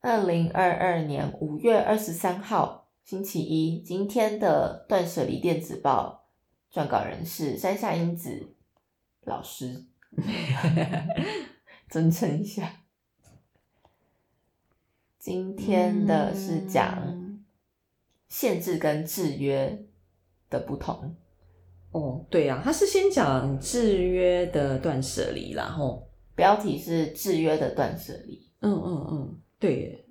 [0.00, 6.28] 二零二二年五月二十三号星期一，今天的断舍离电子报
[6.72, 8.54] 撰稿人是山下英子
[9.24, 9.86] 老师，
[11.88, 12.84] 尊称一下。
[15.18, 17.40] 今天的是讲
[18.28, 19.84] 限制跟制约
[20.48, 21.16] 的不同。
[21.90, 28.48] 哦，对呀、他是先讲制约的断舍离然后，标题是制约的断舍离。
[28.60, 30.03] 嗯嗯嗯，对耶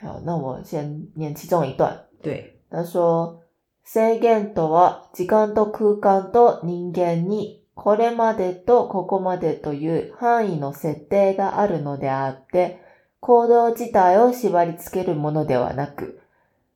[0.00, 2.06] 好，那我先念其中一段。
[2.22, 3.40] 对，他说：
[3.84, 12.80] 制限とは時間と空間と人間にこれまでとここまでという範囲の設定があるのであって、
[13.20, 16.20] 行動自体を縛り付けるものではなく、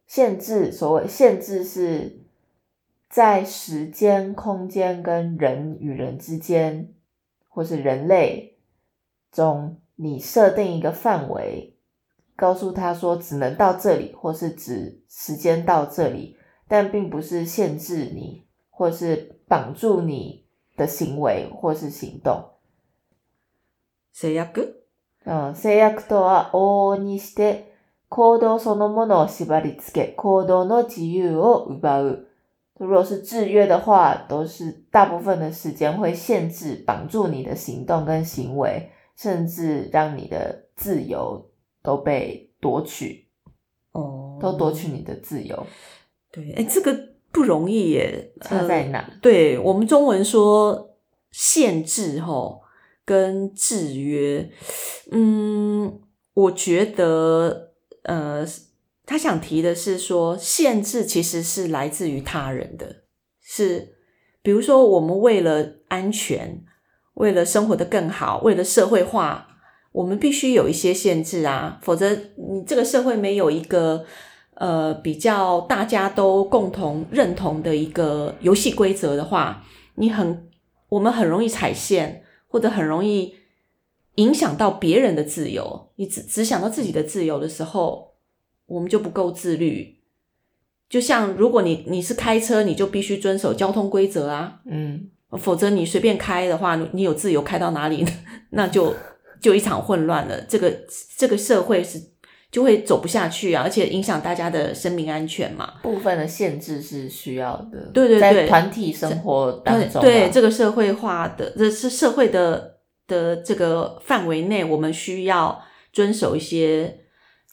[0.07, 2.19] 限制、所谓限制是
[3.09, 6.89] 在时间、空间跟人与人之间，
[7.49, 8.57] 或是人类
[9.33, 11.75] 中，你设定一个范围，
[12.39, 16.37] 告诉他说只能到这里，或是指时间到这里，
[16.69, 20.45] 但并不是限制你，或是绑住你
[20.77, 22.51] 的行为或是行动。
[24.13, 24.75] 制約
[25.27, 27.73] うん、制約とは往々にして
[28.09, 32.29] 行動そのものを縛り付け、行動の自由を奪う。
[32.79, 41.48] 如果是制约的话，都是大部分的时间会限制、绑住你的行动跟行为，甚至让你的自由
[41.82, 43.28] 都被夺取，
[43.92, 45.66] 哦，都夺取你的自由。
[46.32, 46.94] 对，哎，这个
[47.32, 49.00] 不容易耶，差在哪？
[49.00, 50.98] 呃对我们中文说
[51.32, 52.62] 限制吼
[53.06, 54.50] 跟制约，
[55.12, 56.02] 嗯，
[56.34, 57.72] 我觉得
[58.04, 58.46] 呃，
[59.06, 63.04] 他想提的是说，限制其实是来自于他人的，
[63.42, 63.96] 是
[64.42, 66.64] 比如说我们为了安全，
[67.16, 69.49] 为了生活的更好，为了社会化。
[69.92, 74.06] 我们必须有一些限制啊，否则你这个社会没有一个
[74.54, 79.64] 呃比较大家都共同认同的一个游戏规则的话，
[79.96, 80.48] 你很
[80.90, 83.36] 我们很容易踩线，或者很容易
[84.16, 85.90] 影响到别人的自由。
[85.96, 88.14] 你只只想到自己的自由的时候，
[88.68, 89.98] 我们就不够自律。
[90.88, 98.04] 就像如果你你是开车，你就必须遵守交通规则啊，嗯，否则你随便开的话，你你有自由开到哪里，
[98.52, 98.96] 那就
[99.42, 100.40] 就一场混乱了。
[100.42, 100.74] 这个
[101.18, 102.02] 这个社会是
[102.52, 105.76] 就会走不下去啊，而且影响大家的生命安全嘛。
[105.84, 107.92] 部分的限制是需要的。
[107.94, 115.62] 对对对在团体生活当中啊，对对，这个社会化的，这是社会的的这个范围内，我们需要
[115.94, 117.00] 遵守一些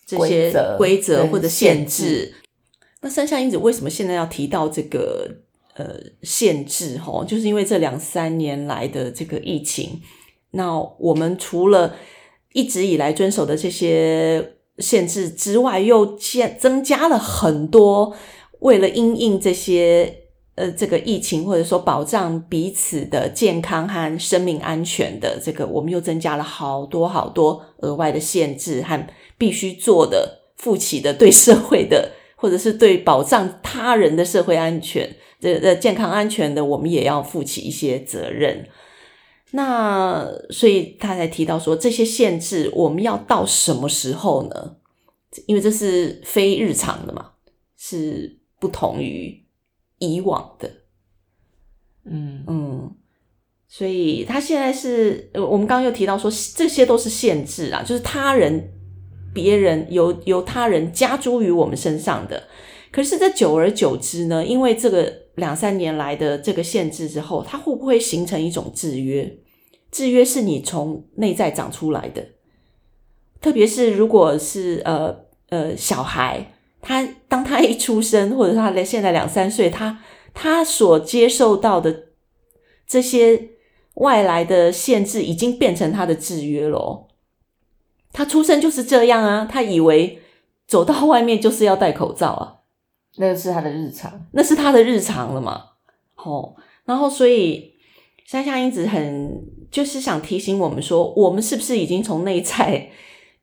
[0.07, 2.35] 这些规则或者限限制制。
[3.03, 5.31] 那三下因子为什么现在要提到这个
[5.75, 6.97] 呃限制？
[6.99, 10.01] 吼，就是因为这两三年来的这个疫情，
[10.53, 11.95] 那我们除了
[12.53, 16.17] 一直以来遵守的这些限制之外，又
[16.59, 18.15] 增加了很多
[18.61, 20.23] 为了因应这些
[20.55, 38.67] 呃这个疫情，或者说保障彼此的健康和生命安全的这个，我们又增加了好多好多额外的限制和必须做的、负起的对社会的，或者是对保障他人的社会安全、这的健康安全的，我们也要负起一些责任。
[39.53, 44.77] 那所以他才提到说，这些限制我们要到什么时候呢？
[45.47, 47.33] 因为这是非日常的嘛，
[47.77, 49.45] 是不同于
[49.99, 50.71] 以往的。
[52.05, 52.95] 嗯嗯，
[53.69, 58.73] 所以他现在是，呃我们刚刚又提到说，这些都是限制啊，就是他人、
[59.35, 62.45] 别人由由他人加诸于我们身上的。
[62.91, 69.39] 可是这久而久之呢，因为这个两三年来的这个限制之后，它会不会形成一种制约？
[69.93, 72.27] 制约是你从内在长出来的，
[73.41, 75.17] 特别是如果是呃
[75.49, 76.53] 呃小孩，
[76.83, 80.01] 他当他一出生，或者他现在两三岁，他
[80.35, 82.09] 他所接受到的
[82.87, 83.51] 这些
[83.95, 87.07] 外来的限制，已经变成他的制约了。
[88.13, 90.19] 他出生就是这样啊，他以为
[90.67, 92.56] 走到外面就是要戴口罩啊，
[93.17, 94.27] 那个是他的日常。
[94.33, 95.65] 那是他的日常了嘛。
[96.17, 96.55] 哦，
[96.85, 97.75] 然后所以
[98.25, 102.91] 山下英子很就是想提醒我们说，我们是不是已经从内在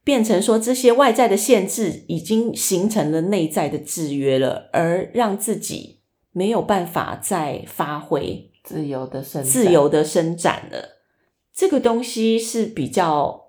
[0.03, 11.01] 变成说这些外在的限制已经形成了内在的制约了，而让自己没有办法再发挥自由的伸自由的伸展了。
[11.53, 13.42] 这个东西是比较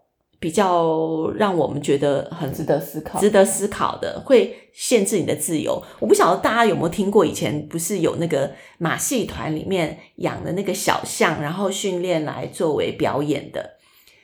[0.45, 5.83] 比较让我们觉得很值得思考，值得思考的，会限制你的自由。
[5.99, 13.79] 我不晓得大家有没有听过，以前不是有那个马戏团里面养的那个小象，然后训练来作为表演的。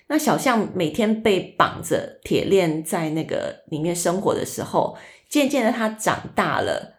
[0.08, 4.98] 那小象每天被绑着铁链在那个里面生活的时候，
[5.30, 6.98] 渐渐的它长大了，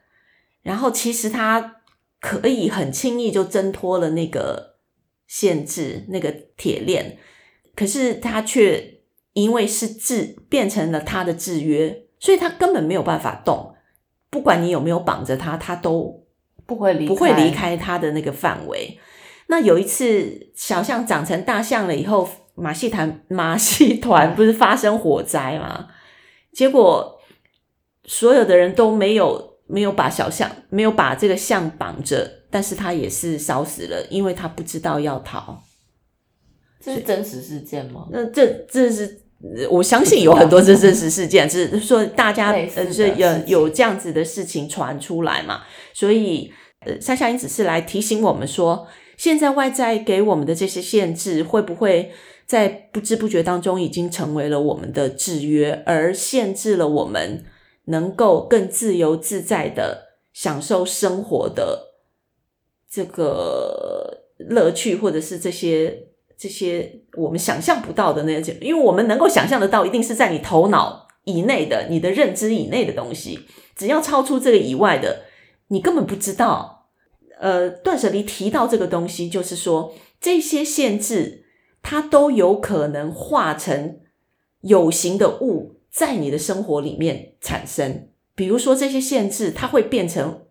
[0.64, 1.76] 然后其实它
[2.20, 4.78] 可以很轻易就挣脱了那个
[5.28, 7.20] 限制，那个铁链，
[7.76, 8.91] 可是它却
[9.34, 13.76] 因为是制变成了他的制约，所以他根本没有办法动，
[14.30, 16.24] 不管你有没有绑着他，他都
[16.66, 19.00] 不会离不会离开他的那个范围。
[19.48, 22.30] 那有一次，小象长成大象了以后。
[22.54, 25.88] 马戏团 马戏团不是发生火灾吗？
[26.52, 27.18] 结果
[28.04, 35.64] 所有的人都没有没有把小象没有把这个象绑着，但是他也是烧死了，因为他不知道要逃。
[36.82, 38.06] 这是真实事件吗？
[38.12, 39.21] 那这这是
[39.70, 45.62] 我相信有很多这真实事件，只是说大家呃是有有这样子的事情传出来嘛，
[45.94, 46.52] 所以
[46.86, 52.12] 呃夏夏英只是来提醒我们说，现在外在给我们的这些限制会不会？
[52.48, 57.46] 在不知不觉当中，已经成为了我们的制约，而限制了我们
[57.86, 61.94] 能够更自由自在的享受生活的
[62.90, 66.08] 这个乐趣，或者是这些
[66.42, 73.42] 这些我们想象不到的那些，因为我们能够想象得到，一定是在你头脑以内的、你的认知以内的东西。
[73.76, 75.26] 只要超出这个以外的，
[75.68, 76.88] 你根本不知道。
[77.40, 81.46] 呃，断舍离提到这个东西，就是说这些限制。
[81.84, 84.02] 它都有可能化成
[84.62, 88.08] 有形的物，在你的生活里面产生。
[88.36, 90.44] 比如说这些限制，它会变成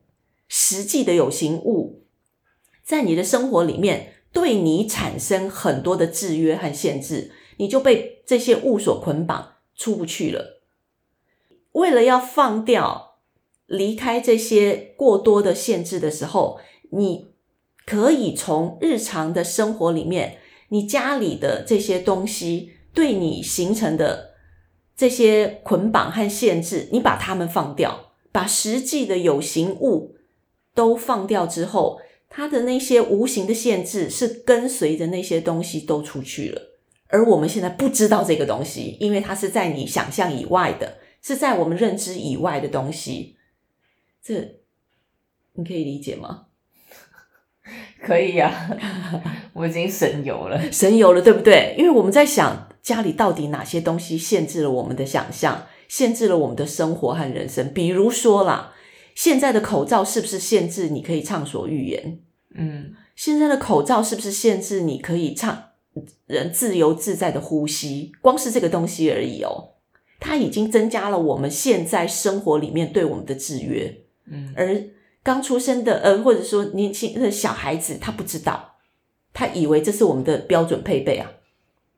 [0.49, 2.03] 实际的有形物，
[2.83, 10.61] 在你的生活里面对你产生很多的制约和限制，你就被这些物所捆绑，出不去了。
[11.73, 13.19] 为了要放掉、
[13.67, 16.61] 离开这些过多的限制的时候，
[16.91, 17.29] 你
[17.85, 20.39] 可以从日常的生活里面。
[20.73, 24.35] 你家里的这些东西对你形成的
[24.97, 30.15] 这些捆绑和限制，你把它们放掉，把实际的有形物
[30.73, 32.01] 都放掉之后，
[32.31, 36.63] 它的那些无形的限制是跟随着那些东西都出去了。
[37.09, 43.37] 而我们现在不知道这个东西，因为它是在你想象以外的，是在我们认知以外的东西。
[44.23, 44.61] 这
[45.55, 46.47] 你可以理解吗？
[48.01, 48.71] 可以呀，
[49.53, 51.75] 我已经神游了，神游了，对不对？
[51.77, 57.73] 因为我们在想家里到底哪些东西限制了我们的想象，限制了我们的生活和人生。
[57.75, 58.73] 比如说啦，
[59.23, 62.21] 现在的口罩是不是限制你可以畅所欲言？
[62.55, 65.65] 嗯，现在的口罩是不是限制你可以畅
[66.27, 68.13] 人自由自在的呼吸？
[68.23, 69.73] 光是这个东西而已哦，
[70.19, 73.95] 它已经增加了我们现在生活里面对我们的制约。
[74.25, 74.83] 嗯，而。
[75.23, 78.77] 刚出生的呃，或者说年轻的小孩子，他不知道，
[79.35, 81.31] 他以为这是我们的标准配备啊。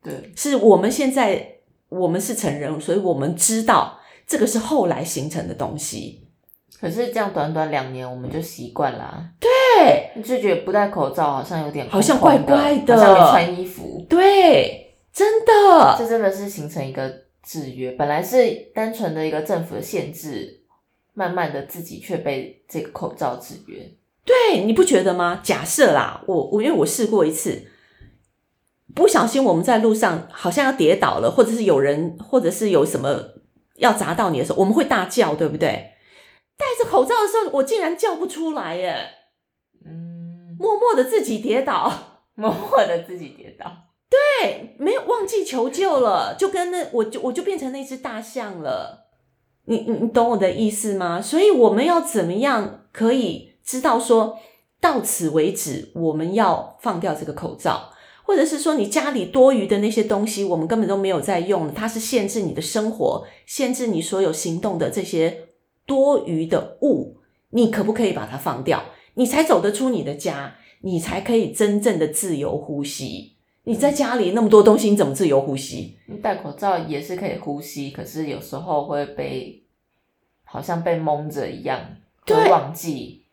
[0.02, 1.58] 对，是我们现在
[1.88, 6.21] 我们是成人，所以我们知道这个是后来形成的东西。
[6.82, 9.24] 可是这样短短两年，我们就习惯了。
[9.40, 14.04] 对，你就觉得不戴口罩好像有点好像怪怪的，好像没穿衣服。
[14.10, 17.08] 对，真的，这真的是形成一个
[17.42, 17.92] 制约。
[17.92, 20.58] 本来是单纯的一个政府的限制。
[21.14, 23.86] 慢慢的，自己却被这个口罩制约。
[24.24, 25.40] 对，你不觉得吗？
[25.42, 27.64] 假设啦，我我因为我试过一次，
[28.94, 33.14] 不小心我们在路上好像要跌倒了，或者是有人，或者是有什么
[33.76, 35.91] 要砸到你的时候，我们会大叫，对不对？
[36.56, 38.94] 戴着口罩的时候，我竟然叫不出来耶！
[39.84, 41.92] 嗯，默默的自己跌倒，
[42.34, 43.70] 默默的自己跌倒。
[44.08, 49.08] 对，没有忘记求救了，就跟那我就我就变成那只大象了。
[49.64, 51.22] 你你你懂我的意思吗？
[51.22, 54.38] 所以我们要怎么样可以知道说
[54.80, 57.90] 到此为止，我们要放掉这个口罩，
[58.24, 65.48] 或者是说你家里多余的那些东西，我们根本都没有在用，它是限制你的生活，限制你所有行动的这些
[65.92, 67.18] 多余的物，
[67.50, 68.82] 你可不可以把它放掉？
[69.12, 73.36] 你才走得出你的家，你才可以真正的自由呼吸。
[73.64, 75.98] 你在家里那么多东西，你怎么自由呼吸？
[76.06, 79.62] 你戴口罩也是可以呼吸，可是有时候会被
[80.44, 81.78] 好像被蒙着一样，
[82.26, 83.26] 会忘记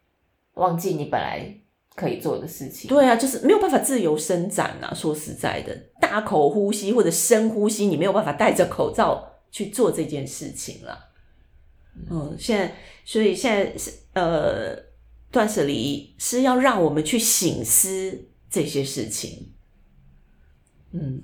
[0.55, 1.55] 忘记你本来
[1.95, 2.89] 可以做的事情。
[2.89, 4.93] 对啊，就是没有办法自由伸展啊！
[4.93, 11.05] 说实在的，大口呼吸或者深呼吸，你没有办法戴着口罩去做这件事情了。
[12.10, 14.75] 嗯，现在所以现在是呃，
[15.32, 19.53] 断舍离是要让我们去醒思这些事情。
[20.91, 21.22] 嗯，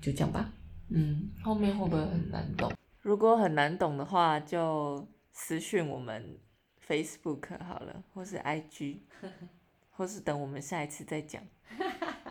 [0.00, 0.52] 就这样吧。
[0.88, 2.72] 嗯，后面会不会很难懂？
[3.00, 6.38] 如果很难懂的话，就私讯我们
[6.86, 8.98] Facebook 好了，或是 IG，
[9.90, 11.42] 或是等我们下一次再讲。